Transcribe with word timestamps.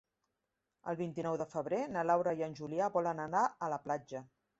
El 0.91 0.95
vint-i-nou 1.01 1.35
de 1.41 1.45
febrer 1.51 1.81
na 1.97 2.05
Laura 2.11 2.33
i 2.39 2.41
en 2.47 2.57
Julià 2.61 2.87
volen 2.97 3.21
anar 3.27 3.43
a 3.67 3.71
la 3.75 3.79
platja. 3.85 4.23